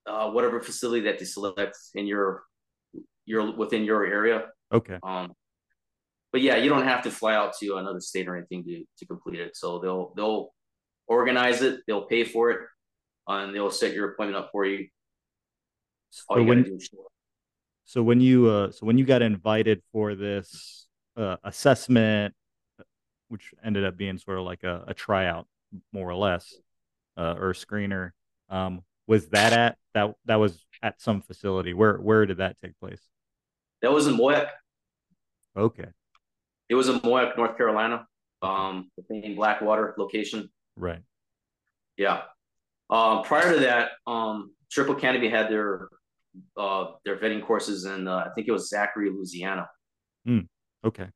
[0.06, 2.42] uh, whatever facility that they select in your
[3.26, 4.46] your within your area.
[4.72, 4.98] Okay.
[5.04, 5.32] Um,
[6.32, 9.06] but yeah, you don't have to fly out to another state or anything to to
[9.06, 9.56] complete it.
[9.56, 10.48] So they'll they'll
[11.06, 12.60] organize it, they'll pay for it,
[13.26, 14.88] and they'll set your appointment up for you.
[16.10, 16.78] So when,
[17.84, 22.34] So when you uh so when you got invited for this uh, assessment,
[23.28, 25.46] which ended up being sort of like a, a tryout,
[25.92, 26.54] more or less,
[27.16, 28.10] uh, or a screener,
[28.48, 31.74] um, was that at that that was at some facility?
[31.74, 33.00] Where where did that take place?
[33.82, 34.48] That was in Moyock.
[35.56, 35.88] Okay.
[36.68, 38.06] It was in Moyock, North Carolina.
[38.40, 40.50] Um, the Blackwater location.
[40.76, 41.00] Right.
[41.96, 42.22] Yeah.
[42.90, 45.88] Um, prior to that, um, Triple Canopy had their
[46.56, 49.68] uh, their vetting courses in uh, I think it was Zachary, Louisiana.
[50.26, 50.48] Mm,
[50.84, 51.06] okay.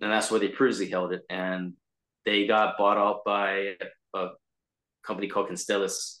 [0.00, 1.74] And that's where they previously held it, and
[2.24, 3.74] they got bought out by
[4.14, 4.28] a
[5.02, 6.18] company called Constellis.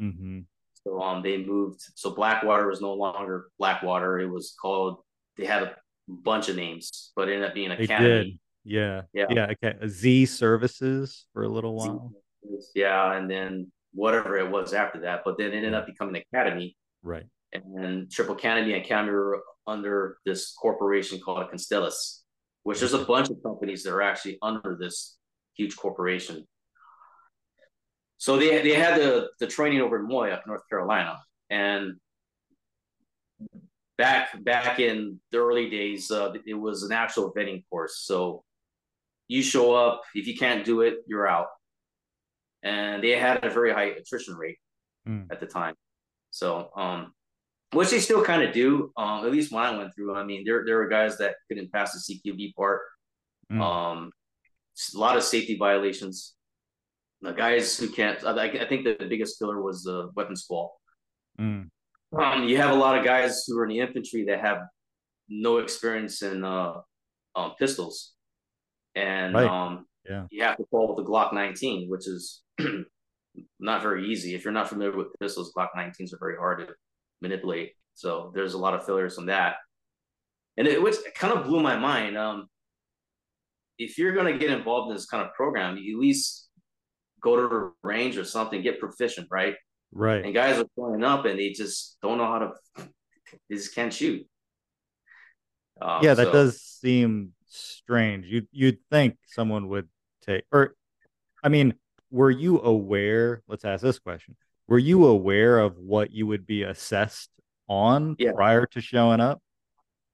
[0.00, 0.40] Mm-hmm.
[0.84, 1.80] So um, they moved.
[1.94, 4.18] So Blackwater was no longer Blackwater.
[4.18, 4.98] It was called.
[5.38, 5.76] They had a
[6.08, 8.38] bunch of names, but it ended up being Academi.
[8.64, 9.02] Yeah.
[9.12, 9.26] Yeah.
[9.30, 9.52] Yeah.
[9.52, 9.78] Okay.
[9.84, 12.12] Xe Services for a little while.
[12.74, 16.74] Yeah, and then whatever it was after that, but then it ended up becoming Academi.
[17.02, 17.24] Right.
[17.52, 22.20] And Triple Canopy and Academi were under this corporation called Constellis,
[22.62, 25.16] which there's a bunch of companies that are actually under this
[25.54, 26.46] huge corporation.
[28.18, 31.18] So they they had the the training over in Moyock, North Carolina,
[31.50, 31.94] and
[33.98, 37.98] back back in the early days, uh, it was an actual vetting course.
[38.04, 38.42] So
[39.28, 41.48] you show up, if you can't do it, you're out.
[42.62, 44.58] And they had a very high attrition rate
[45.08, 45.26] mm.
[45.30, 45.74] at the time.
[46.30, 47.12] So, um,
[47.72, 48.92] which they still kind of do.
[48.96, 51.72] Um, at least when I went through, I mean, there there were guys that couldn't
[51.72, 52.80] pass the CQB part.
[53.52, 53.60] Mm.
[53.60, 54.12] Um,
[54.94, 56.34] a lot of safety violations.
[57.22, 60.78] The guys who can't, I, I think the biggest killer was the weapons fall.
[61.40, 61.70] Mm.
[62.16, 64.58] Um, you have a lot of guys who are in the infantry that have
[65.28, 66.74] no experience in uh,
[67.34, 68.12] um, pistols,
[68.94, 69.46] and right.
[69.46, 70.26] um, yeah.
[70.30, 72.42] you have to fall with the Glock 19, which is
[73.60, 74.34] not very easy.
[74.34, 76.74] If you're not familiar with pistols, Glock 19s are very hard to
[77.20, 77.72] manipulate.
[77.94, 79.56] So there's a lot of failures on that,
[80.56, 82.18] and it, which kind of blew my mind.
[82.18, 82.48] Um,
[83.78, 86.48] if you're going to get involved in this kind of program, you at least
[87.22, 89.54] go to a range or something, get proficient, right?
[89.92, 90.24] Right.
[90.24, 92.52] And guys are showing up and they just don't know how to,
[93.48, 94.26] they just can't shoot.
[95.80, 96.32] Um, yeah, that so.
[96.32, 98.26] does seem strange.
[98.26, 99.88] You you'd think someone would
[100.22, 100.74] take, or,
[101.42, 101.74] I mean,
[102.10, 103.42] were you aware?
[103.48, 104.36] Let's ask this question:
[104.68, 107.30] Were you aware of what you would be assessed
[107.68, 108.32] on yeah.
[108.32, 109.40] prior to showing up?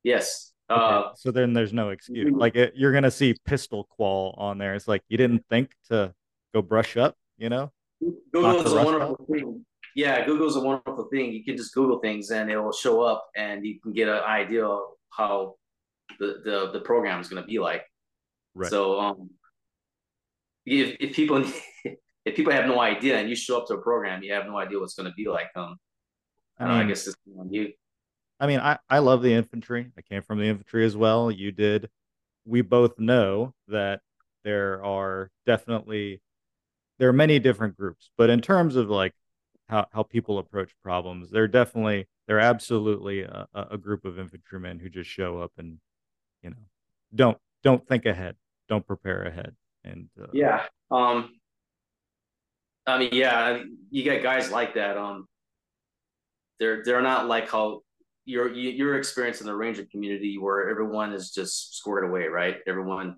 [0.03, 0.53] Yes.
[0.71, 0.81] Okay.
[0.81, 2.33] Uh, so then there's no excuse.
[2.33, 4.75] Like it, you're gonna see pistol qual on there.
[4.75, 6.15] It's like you didn't think to
[6.55, 7.71] go brush up, you know?
[8.33, 9.65] Google is a wonderful thing.
[9.95, 11.33] Yeah, Google's a wonderful thing.
[11.33, 14.23] You can just Google things and it will show up, and you can get an
[14.25, 15.57] idea of how
[16.19, 17.85] the the, the program is going to be like.
[18.55, 18.71] Right.
[18.71, 19.31] So, um,
[20.67, 21.45] if if people
[22.25, 24.59] if people have no idea and you show up to a program, you have no
[24.59, 25.49] idea what's going to be like.
[25.57, 25.77] Um,
[26.59, 27.73] I, mean, I guess it's on you.
[28.39, 29.91] I mean, I I love the infantry.
[29.97, 31.31] I came from the infantry as well.
[31.31, 31.91] You did.
[32.45, 34.01] We both know that
[34.45, 36.21] there are definitely
[36.99, 39.13] there are many different groups, but in terms of like
[39.69, 44.89] how, how people approach problems, they're definitely they're absolutely a, a group of infantrymen who
[44.89, 45.79] just show up and
[46.43, 46.57] you know
[47.15, 48.37] don't don't think ahead,
[48.69, 51.31] don't prepare ahead, and uh, yeah, um,
[52.87, 54.97] I mean, yeah, you get guys like that.
[54.97, 55.27] Um,
[56.59, 57.81] they're they're not like how
[58.25, 62.57] your your experience in the ranger community where everyone is just squared away, right?
[62.67, 63.17] Everyone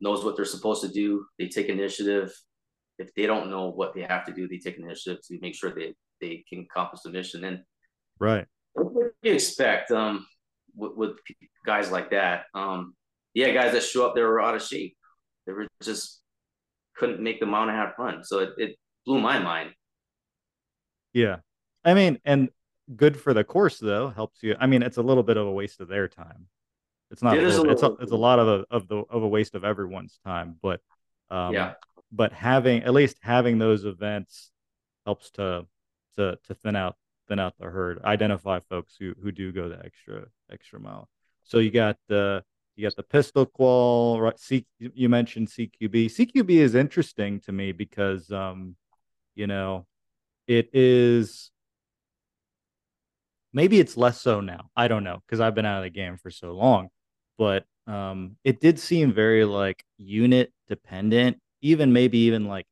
[0.00, 1.24] knows what they're supposed to do.
[1.38, 2.32] They take initiative
[2.98, 5.70] if they don't know what they have to do, they take initiative to make sure
[5.70, 7.44] they they can accomplish the mission.
[7.44, 7.60] And
[8.18, 10.26] right, what do you expect um,
[10.74, 11.10] with, with,
[11.66, 12.44] guys like that?
[12.54, 12.94] Um,
[13.34, 14.95] yeah, guys that show up there are out of shape.
[15.46, 16.20] They were just
[16.96, 18.24] couldn't make the mountain have fun.
[18.24, 19.70] So it, it blew my mind.
[21.12, 21.36] Yeah,
[21.84, 22.50] I mean, and
[22.94, 24.56] good for the course though helps you.
[24.58, 26.46] I mean, it's a little bit of a waste of their time.
[27.10, 27.36] It's not.
[27.38, 29.28] It a little, a it's a, it's a lot of a, of the of a
[29.28, 30.80] waste of everyone's time, but
[31.30, 31.74] um, yeah
[32.12, 34.50] but having at least having those events
[35.04, 35.66] helps to
[36.16, 36.96] to to thin out
[37.28, 41.08] thin out the herd, identify folks who who do go the extra extra mile.
[41.44, 42.42] So you got the
[42.76, 44.38] you got the pistol qual, right?
[44.38, 46.08] C, you mentioned CQB.
[46.08, 48.76] CQB is interesting to me because um,
[49.34, 49.86] you know,
[50.48, 51.50] it is
[53.52, 54.70] maybe it's less so now.
[54.76, 56.88] I don't know because I've been out of the game for so long,
[57.38, 62.66] but um, it did seem very like unit dependent, even maybe even like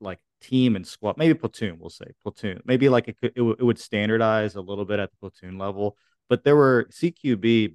[0.00, 1.78] like team and squad, maybe platoon.
[1.80, 2.62] We'll say platoon.
[2.64, 5.58] Maybe like it could it, w- it would standardize a little bit at the platoon
[5.58, 5.96] level,
[6.28, 7.68] but there were CQB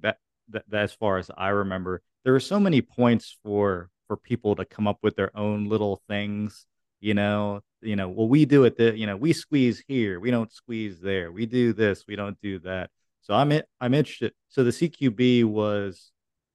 [0.52, 4.56] that, that as far as I remember, there were so many points for for people
[4.56, 6.66] to come up with their own little things
[7.00, 10.30] you know you know well we do it the you know we squeeze here we
[10.30, 12.90] don't squeeze there we do this we don't do that.
[13.22, 16.12] So i'm it i'm interested so the cqb was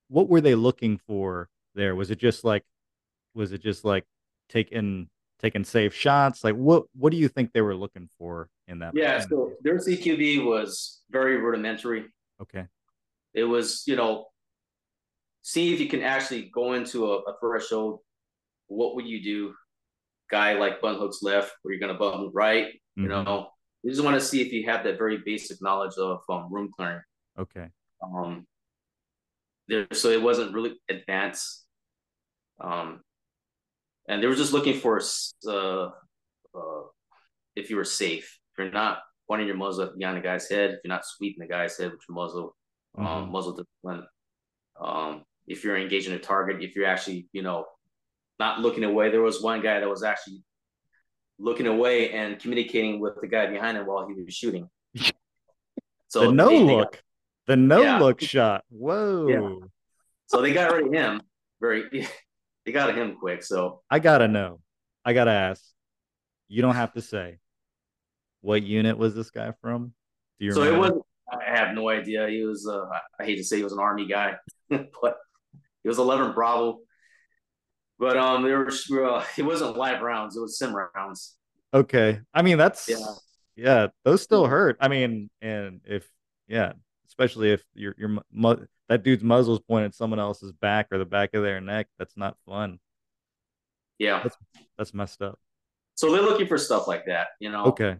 [0.09, 1.95] what were they looking for there?
[1.95, 2.63] Was it just like
[3.33, 4.03] was it just like
[4.49, 6.43] taking taking safe shots?
[6.43, 9.77] Like what what do you think they were looking for in that yeah so their
[9.77, 12.05] cqb was very rudimentary.
[12.41, 12.65] Okay
[13.37, 14.25] it was you know
[15.41, 17.99] see if you can actually go into a, a threshold
[18.67, 19.53] what would you do
[20.29, 22.67] guy like button hooks left, or you're going to button right.
[22.67, 23.03] Mm-hmm.
[23.03, 23.47] You know,
[23.83, 26.69] you just want to see if you have that very basic knowledge of um, room
[26.75, 27.01] clearing.
[27.37, 27.67] Okay.
[28.03, 28.45] Um,
[29.67, 31.65] there, so it wasn't really advanced.
[32.59, 33.01] Um,
[34.07, 35.01] and they were just looking for
[35.47, 35.89] uh, uh,
[37.55, 38.39] if you were safe.
[38.51, 41.53] If you're not pointing your muzzle behind the guy's head, if you're not sweeping the
[41.53, 42.55] guy's head with your muzzle,
[42.97, 43.07] mm-hmm.
[43.07, 44.05] um, muzzle discipline.
[44.79, 47.65] Um, if you're engaging a target, if you're actually, you know,
[48.39, 49.09] not looking away.
[49.09, 50.43] There was one guy that was actually
[51.39, 54.69] looking away and communicating with the guy behind him while he was shooting.
[56.09, 57.01] So the no they, look, got,
[57.47, 57.99] the no yeah.
[57.99, 58.63] look shot.
[58.69, 59.27] Whoa.
[59.27, 59.67] Yeah.
[60.27, 61.21] So they got rid of him
[61.59, 61.89] very,
[62.65, 63.43] they got him quick.
[63.43, 64.61] So I gotta know.
[65.03, 65.61] I gotta ask.
[66.47, 67.39] You don't have to say.
[68.39, 69.93] What unit was this guy from?
[70.39, 70.87] Do you so remember?
[70.87, 71.03] it was.
[71.31, 72.27] I have no idea.
[72.29, 72.67] He was.
[72.67, 72.85] Uh,
[73.19, 74.35] I hate to say he was an army guy,
[74.69, 75.17] but
[75.83, 76.79] he was 11 Bravo.
[77.99, 81.35] But um, there was uh, it wasn't live rounds; it was sim rounds.
[81.73, 83.13] Okay, I mean that's yeah,
[83.55, 84.77] yeah those still hurt.
[84.79, 86.07] I mean, and if
[86.47, 86.73] yeah,
[87.07, 91.05] especially if your your mu- that dude's muzzle's pointed at someone else's back or the
[91.05, 92.79] back of their neck, that's not fun.
[93.97, 94.37] Yeah, that's,
[94.77, 95.39] that's messed up.
[95.95, 97.65] So they're looking for stuff like that, you know.
[97.65, 97.97] Okay.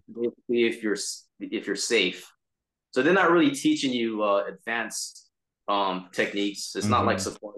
[0.48, 0.98] If you're
[1.40, 2.32] if you're safe,
[2.92, 5.30] so they're not really teaching you uh, advanced
[5.68, 6.76] um, techniques.
[6.76, 6.92] It's mm-hmm.
[6.92, 7.32] not like mm-hmm.
[7.32, 7.56] support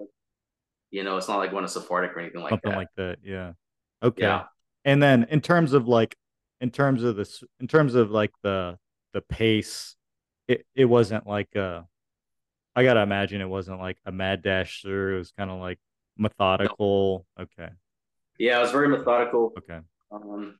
[0.90, 2.76] you know, it's not like going to Sephardic or anything like Something that.
[2.76, 3.18] like that.
[3.22, 3.52] Yeah.
[4.02, 4.22] Okay.
[4.22, 4.44] Yeah.
[4.84, 6.16] And then in terms of like,
[6.60, 8.76] in terms of this, in terms of like the
[9.14, 9.96] the pace,
[10.48, 11.86] it it wasn't like a.
[12.74, 15.16] I gotta imagine it wasn't like a mad dash through.
[15.16, 15.78] It was kind of like
[16.16, 17.26] methodical.
[17.38, 17.44] No.
[17.44, 17.72] Okay.
[18.38, 19.52] Yeah, it was very methodical.
[19.58, 19.80] Okay.
[20.10, 20.58] Um,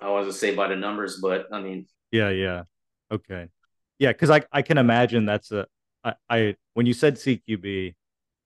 [0.00, 1.86] I wasn't say by the numbers, but I mean.
[2.10, 2.30] Yeah.
[2.30, 2.62] Yeah.
[3.10, 3.48] Okay.
[3.98, 5.66] Yeah, because I I can imagine that's a
[6.04, 7.94] I, I when you said CQB,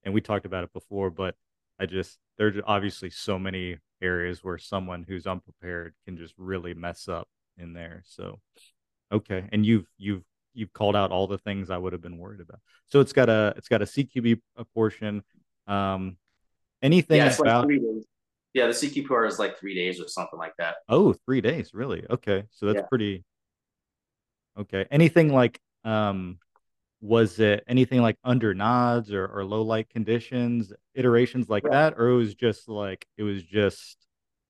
[0.04, 1.34] and we talked about it before, but
[1.78, 7.08] I just there's obviously so many areas where someone who's unprepared can just really mess
[7.08, 8.02] up in there.
[8.06, 8.40] So
[9.12, 10.22] okay, and you've you've
[10.54, 12.60] you've called out all the things I would have been worried about.
[12.86, 14.40] So it's got a it's got a CQB
[14.74, 15.22] portion.
[15.66, 16.16] Um,
[16.82, 17.80] anything yeah, about like
[18.54, 20.76] yeah, the CQB part is like three days or something like that.
[20.88, 22.04] Oh, three days, really?
[22.10, 22.86] Okay, so that's yeah.
[22.88, 23.24] pretty.
[24.58, 26.38] Okay, anything like um
[27.02, 31.70] was it anything like under nods or, or low light conditions iterations like yeah.
[31.70, 31.94] that?
[31.98, 33.96] Or it was just like it was just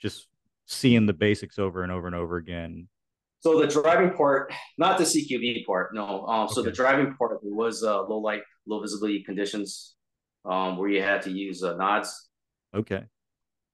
[0.01, 0.29] just
[0.67, 2.88] seeing the basics over and over and over again?
[3.41, 6.27] So the driving part not the cqb part no.
[6.27, 6.71] Um so okay.
[6.71, 9.95] the driving part was uh low light low visibility conditions
[10.45, 12.29] um where you had to use uh, nods.
[12.75, 13.05] Okay.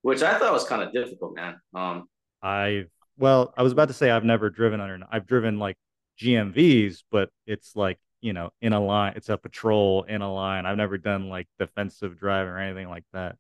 [0.03, 1.57] Which i thought was kind of difficult man.
[1.75, 2.09] Um
[2.43, 2.85] i
[3.19, 5.77] well i was about to say i've never driven under i've driven like
[6.21, 9.13] gmvs but it's like you know, in a line.
[9.17, 10.67] It's a patrol in a line.
[10.67, 13.37] I've never done like defensive driving or anything like that.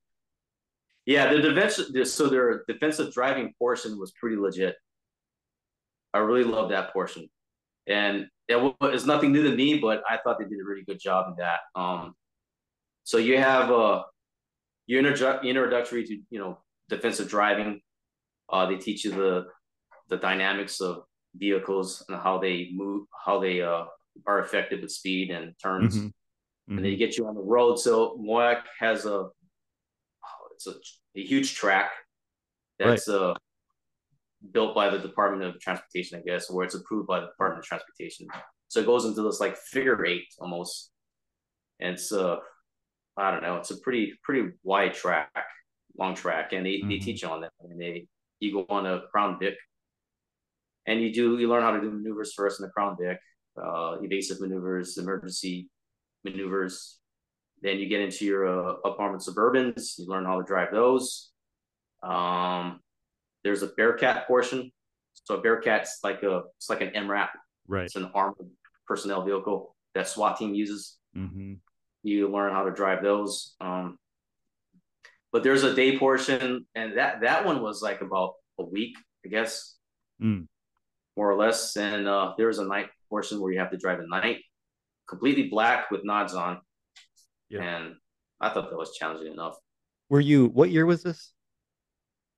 [1.05, 4.77] Yeah, the defensive so their defensive driving portion was pretty legit.
[6.13, 7.29] I really love that portion,
[7.87, 11.01] and it was nothing new to me, but I thought they did a really good
[11.01, 11.61] job in that.
[11.75, 12.15] Um,
[13.05, 14.03] so you have uh,
[14.87, 16.59] your introdu- introductory to you know
[16.89, 17.81] defensive driving.
[18.51, 19.47] Uh, they teach you the
[20.09, 21.05] the dynamics of
[21.35, 23.85] vehicles and how they move, how they uh,
[24.27, 25.97] are affected with speed and turns.
[25.97, 26.07] Mm-hmm.
[26.07, 26.77] Mm-hmm.
[26.77, 27.77] And they get you on the road.
[27.77, 29.33] So Moyock has a oh,
[30.55, 30.75] it's a,
[31.17, 31.91] a, huge track
[32.79, 33.17] that's right.
[33.17, 33.35] uh,
[34.53, 37.65] built by the Department of Transportation, I guess, where it's approved by the Department of
[37.65, 38.27] Transportation.
[38.69, 40.91] So it goes into this like figure eight almost.
[41.81, 42.37] And it's uh
[43.17, 45.31] I don't know, it's a pretty pretty wide track,
[45.99, 46.89] long track, and they, mm-hmm.
[46.89, 47.53] they teach you on that.
[47.61, 48.07] And they
[48.41, 49.55] you go on a Crown Vic
[50.89, 53.19] and you do you learn how to do maneuvers first in the Crown Vic
[53.63, 55.69] uh, evasive maneuvers, emergency
[56.25, 56.99] maneuvers.
[57.63, 59.99] Then you get into your uh, up armored Suburbans.
[59.99, 61.31] You learn how to drive those.
[62.03, 62.81] Um,
[63.45, 64.71] there's a Bearcat portion.
[65.25, 67.29] So a Bearcat's like a it's like an MRAP.
[67.67, 67.85] Right.
[67.85, 68.49] It's an armored
[68.87, 70.97] personnel vehicle that SWAT team uses.
[71.17, 71.55] Mm-hmm.
[72.05, 73.55] You learn how to drive those.
[73.61, 73.99] Um,
[75.33, 79.29] but there's a day portion, and that that one was like about a week, I
[79.29, 79.77] guess,
[80.23, 80.47] mm.
[81.19, 81.77] More or less.
[81.77, 84.39] And uh, there's a night portion where you have to drive at night,
[85.09, 86.61] completely black with nods on.
[87.51, 87.63] Yeah.
[87.63, 87.95] And
[88.41, 89.57] I thought that was challenging enough.
[90.09, 90.47] Were you?
[90.47, 91.33] What year was this?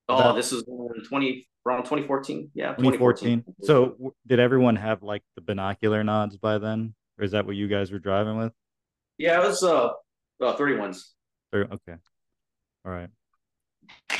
[0.08, 0.64] Oh, About, this was
[1.08, 2.50] twenty around 2014.
[2.54, 3.44] Yeah, 2014.
[3.44, 3.54] 2014.
[3.66, 7.68] So did everyone have like the binocular nods by then, or is that what you
[7.68, 8.52] guys were driving with?
[9.18, 9.90] Yeah, it was uh,
[10.40, 11.02] uh 31s.
[11.54, 11.94] Okay.
[12.84, 13.10] All right.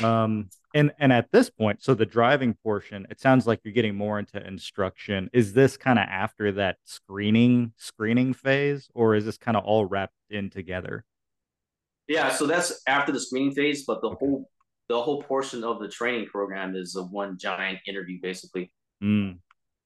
[0.03, 3.95] Um, and and at this point, so the driving portion, it sounds like you're getting
[3.95, 5.29] more into instruction.
[5.33, 9.85] Is this kind of after that screening screening phase, or is this kind of all
[9.85, 11.03] wrapped in together?
[12.07, 14.17] Yeah, so that's after the screening phase, but the okay.
[14.19, 14.49] whole
[14.87, 18.71] the whole portion of the training program is a one giant interview, basically.
[19.03, 19.39] Mm.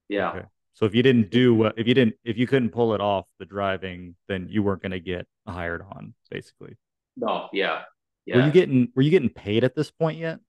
[0.09, 0.31] Yeah.
[0.31, 0.45] Okay.
[0.73, 3.25] So if you didn't do what if you didn't if you couldn't pull it off
[3.39, 6.75] the driving, then you weren't going to get hired on, basically.
[7.15, 7.49] No.
[7.53, 7.83] Yeah.
[8.25, 8.37] Yeah.
[8.37, 10.39] Were you getting Were you getting paid at this point yet?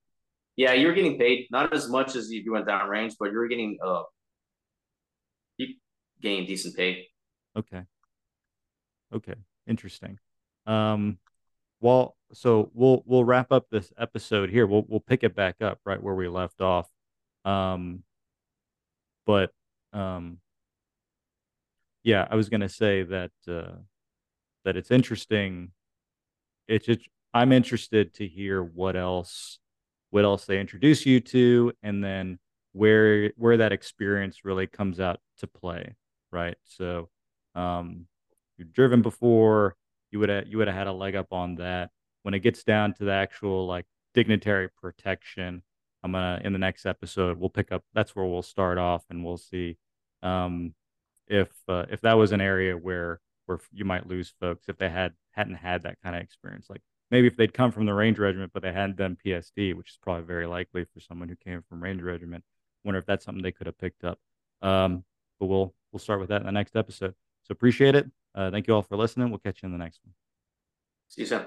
[0.57, 3.31] Yeah, you were getting paid not as much as if you went down range, but
[3.31, 4.03] you were getting uh,
[5.59, 5.74] you
[6.20, 7.07] getting decent pay.
[7.57, 7.83] Okay.
[9.14, 9.35] Okay.
[9.66, 10.18] Interesting.
[10.66, 11.18] Um,
[11.81, 14.66] well, so we'll we'll wrap up this episode here.
[14.66, 16.89] We'll we'll pick it back up right where we left off.
[17.45, 18.03] Um,
[19.27, 19.53] but
[19.93, 20.39] um,
[22.03, 23.77] yeah, I was gonna say that uh,
[24.64, 25.72] that it's interesting.
[26.66, 26.89] It's
[27.37, 29.59] I'm interested to hear what else
[30.11, 32.39] what else they introduce you to, and then
[32.72, 35.95] where where that experience really comes out to play,
[36.32, 36.57] right?
[36.64, 37.11] So,
[37.55, 38.07] um,
[38.57, 39.76] you've driven before,
[40.11, 41.91] you would have you would have had a leg up on that.
[42.22, 43.84] When it gets down to the actual like
[44.14, 45.62] dignitary protection,
[46.03, 47.84] I'm gonna in the next episode we'll pick up.
[47.95, 49.76] That's where we'll start off, and we'll see
[50.22, 50.74] um,
[51.28, 54.89] if uh, if that was an area where where you might lose folks if they
[54.89, 56.68] had hadn't had that kind of experience.
[56.70, 59.90] Like maybe if they'd come from the Ranger Regiment, but they hadn't done PSD, which
[59.90, 62.44] is probably very likely for someone who came from Ranger Regiment.
[62.84, 64.18] Wonder if that's something they could have picked up.
[64.62, 65.04] Um,
[65.38, 67.14] but we'll we'll start with that in the next episode.
[67.42, 68.07] So appreciate it.
[68.34, 69.30] Uh, thank you all for listening.
[69.30, 70.14] We'll catch you in the next one.
[71.09, 71.46] See you soon.